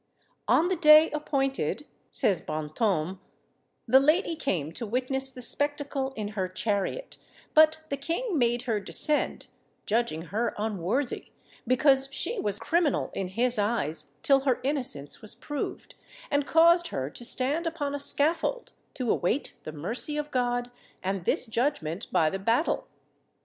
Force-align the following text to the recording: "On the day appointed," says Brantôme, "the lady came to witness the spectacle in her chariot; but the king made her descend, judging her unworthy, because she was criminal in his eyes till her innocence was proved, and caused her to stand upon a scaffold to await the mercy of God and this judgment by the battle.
"On 0.47 0.67
the 0.69 0.75
day 0.75 1.11
appointed," 1.11 1.85
says 2.11 2.41
Brantôme, 2.41 3.19
"the 3.87 3.99
lady 3.99 4.35
came 4.35 4.71
to 4.71 4.85
witness 4.87 5.29
the 5.29 5.43
spectacle 5.43 6.11
in 6.15 6.29
her 6.29 6.49
chariot; 6.49 7.19
but 7.53 7.81
the 7.89 7.97
king 7.97 8.35
made 8.35 8.63
her 8.63 8.79
descend, 8.79 9.45
judging 9.85 10.23
her 10.33 10.55
unworthy, 10.57 11.27
because 11.67 12.09
she 12.11 12.39
was 12.39 12.57
criminal 12.57 13.11
in 13.13 13.27
his 13.27 13.59
eyes 13.59 14.13
till 14.23 14.39
her 14.39 14.59
innocence 14.63 15.21
was 15.21 15.35
proved, 15.35 15.93
and 16.31 16.47
caused 16.47 16.87
her 16.87 17.11
to 17.11 17.23
stand 17.23 17.67
upon 17.67 17.93
a 17.93 17.99
scaffold 17.99 18.71
to 18.95 19.11
await 19.11 19.53
the 19.65 19.71
mercy 19.71 20.17
of 20.17 20.31
God 20.31 20.71
and 21.03 21.25
this 21.25 21.45
judgment 21.45 22.07
by 22.11 22.31
the 22.31 22.39
battle. 22.39 22.87